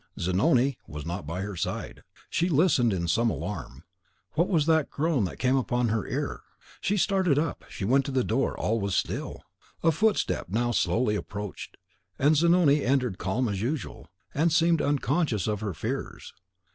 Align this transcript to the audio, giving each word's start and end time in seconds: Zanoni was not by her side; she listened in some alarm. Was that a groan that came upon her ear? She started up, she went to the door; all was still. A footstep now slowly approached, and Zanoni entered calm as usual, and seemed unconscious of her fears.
Zanoni 0.17 0.79
was 0.87 1.05
not 1.05 1.27
by 1.27 1.41
her 1.41 1.55
side; 1.55 2.01
she 2.27 2.49
listened 2.49 2.91
in 2.91 3.07
some 3.07 3.29
alarm. 3.29 3.83
Was 4.35 4.65
that 4.65 4.81
a 4.87 4.89
groan 4.89 5.25
that 5.25 5.37
came 5.37 5.55
upon 5.55 5.89
her 5.89 6.07
ear? 6.07 6.41
She 6.79 6.97
started 6.97 7.37
up, 7.37 7.65
she 7.69 7.85
went 7.85 8.05
to 8.05 8.11
the 8.11 8.23
door; 8.23 8.57
all 8.59 8.79
was 8.79 8.95
still. 8.95 9.43
A 9.83 9.91
footstep 9.91 10.49
now 10.49 10.71
slowly 10.71 11.15
approached, 11.15 11.77
and 12.17 12.35
Zanoni 12.35 12.83
entered 12.83 13.19
calm 13.19 13.47
as 13.47 13.61
usual, 13.61 14.07
and 14.33 14.51
seemed 14.51 14.81
unconscious 14.81 15.45
of 15.45 15.59
her 15.61 15.75
fears. 15.75 16.33